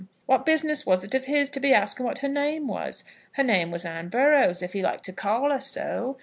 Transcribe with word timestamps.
What 0.25 0.47
business 0.47 0.83
was 0.83 1.03
it 1.03 1.13
of 1.13 1.25
his 1.25 1.51
to 1.51 1.59
be 1.59 1.75
asking 1.75 2.07
what 2.07 2.17
her 2.25 2.27
name 2.27 2.67
was? 2.67 3.03
Her 3.33 3.43
name 3.43 3.69
was 3.69 3.85
Anne 3.85 4.09
Burrows, 4.09 4.63
if 4.63 4.73
he 4.73 4.81
liked 4.81 5.03
to 5.03 5.13
call 5.13 5.51
her 5.51 5.59
so. 5.61 6.17